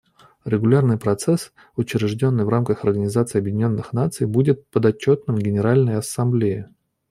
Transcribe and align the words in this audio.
Регулярный 0.45 0.97
процесс, 0.97 1.53
учрежденный 1.75 2.43
в 2.43 2.49
рамках 2.49 2.85
Организации 2.85 3.37
Объединенных 3.37 3.93
Наций, 3.93 4.25
будет 4.25 4.67
подотчетным 4.71 5.37
Генеральной 5.37 5.95
Ассамблее. 5.97 6.71